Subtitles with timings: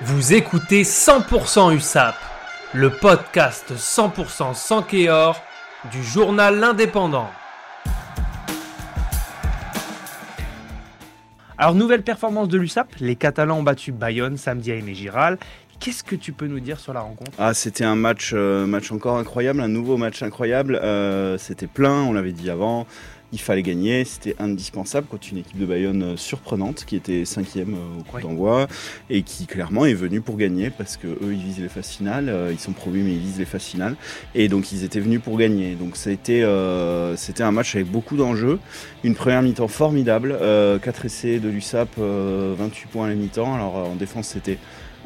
[0.00, 2.14] Vous écoutez 100% USAP,
[2.72, 5.40] le podcast 100% sans Kéor
[5.92, 7.28] du journal L'Indépendant.
[11.56, 15.38] Alors, nouvelle performance de l'USAP, les Catalans ont battu Bayonne samedi à Aimé Giral.
[15.78, 17.30] Qu'est-ce que tu peux nous dire sur la rencontre?
[17.38, 20.80] Ah, c'était un match, euh, match encore incroyable, un nouveau match incroyable.
[20.82, 22.86] Euh, c'était plein, on l'avait dit avant
[23.32, 27.74] il fallait gagner, c'était indispensable contre une équipe de Bayonne euh, surprenante qui était cinquième
[27.74, 28.66] euh, au coup d'envoi
[29.08, 32.28] et qui clairement est venue pour gagner parce que eux ils visent les phases finales,
[32.28, 33.96] euh, ils sont promus mais ils visent les phases finales
[34.34, 35.74] et donc ils étaient venus pour gagner.
[35.74, 38.58] Donc c'était euh, c'était un match avec beaucoup d'enjeux,
[39.02, 43.54] une première mi-temps formidable, euh, 4 essais de l'USAP, 28 points à la mi-temps.
[43.54, 44.58] Alors en défense c'était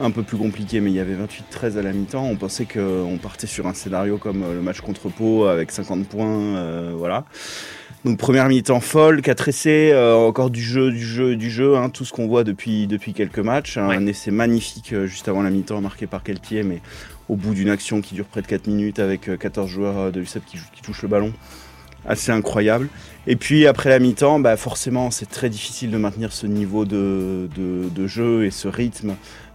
[0.00, 2.24] un peu plus compliqué, mais il y avait 28-13 à la mi-temps.
[2.24, 6.56] On pensait qu'on partait sur un scénario comme le match contre Pau avec 50 points,
[6.56, 7.24] euh, voilà.
[8.04, 11.88] Donc première mi-temps folle, quatre essais, euh, encore du jeu, du jeu, du jeu, hein,
[11.88, 13.78] tout ce qu'on voit depuis, depuis quelques matchs.
[13.78, 13.96] Ouais.
[13.96, 16.82] Un essai magnifique euh, juste avant la mi-temps, marqué par quel pied, mais
[17.30, 20.44] au bout d'une action qui dure près de 4 minutes avec 14 joueurs de l'UCEP
[20.44, 21.32] qui, qui touchent le ballon.
[22.06, 22.90] Assez incroyable.
[23.26, 27.48] Et puis après la mi-temps, bah forcément c'est très difficile de maintenir ce niveau de,
[27.56, 29.14] de, de jeu et ce rythme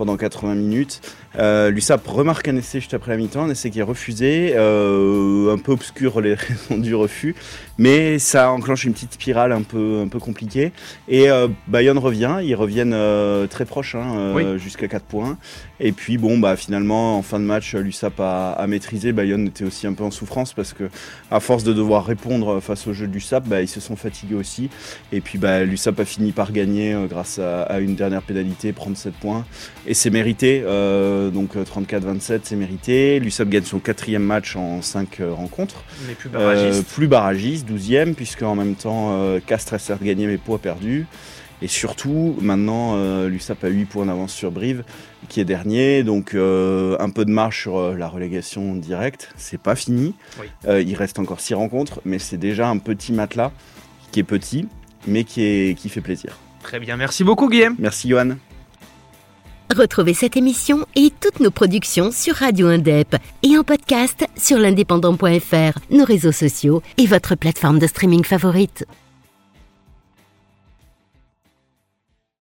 [0.00, 1.02] pendant 80 minutes.
[1.38, 5.52] Euh, L'USAP remarque un essai juste après la mi-temps, un essai qui est refusé, euh,
[5.52, 6.34] un peu obscur les
[6.68, 7.34] raisons du refus,
[7.76, 10.72] mais ça enclenche une petite spirale un peu, un peu compliquée.
[11.06, 14.58] Et euh, Bayonne revient, ils reviennent euh, très proches, hein, oui.
[14.58, 15.36] jusqu'à 4 points.
[15.80, 19.12] Et puis bon, bah finalement en fin de match, l'USAP a, a, maîtrisé.
[19.12, 20.84] Bayonne était aussi un peu en souffrance parce que
[21.30, 24.36] à force de devoir répondre face au jeu de l'USAP, bah, ils se sont fatigués
[24.36, 24.70] aussi.
[25.12, 28.96] Et puis bah, l'USAP a fini par gagner grâce à, à, une dernière pénalité, prendre
[28.96, 29.44] 7 points.
[29.86, 30.62] Et c'est mérité.
[30.64, 33.20] Euh, donc 34-27, c'est mérité.
[33.20, 35.84] L'USAP gagne son quatrième match en 5 euh, rencontres.
[36.06, 36.80] Mais plus barragiste.
[36.80, 40.58] Euh, plus barragiste, 12e, puisque en même temps, euh, Castres a gagné, mais Pau a
[40.58, 41.06] perdu.
[41.62, 44.82] Et surtout, maintenant, euh, l'USAP a 8 points d'avance sur Brive,
[45.28, 46.02] qui est dernier.
[46.02, 49.32] Donc, euh, un peu de marche sur euh, la relégation directe.
[49.36, 50.14] C'est pas fini.
[50.40, 50.46] Oui.
[50.86, 53.52] il reste encore 6 rencontres, mais c'est déjà un petit matelas
[54.10, 54.66] qui est petit,
[55.06, 56.38] mais qui, est, qui fait plaisir.
[56.62, 56.96] Très bien.
[56.96, 57.76] Merci beaucoup, Guillaume.
[57.78, 58.36] Merci, Johan.
[59.74, 65.78] Retrouvez cette émission et toutes nos productions sur Radio Indep et en podcast sur l'indépendant.fr,
[65.90, 68.84] nos réseaux sociaux et votre plateforme de streaming favorite.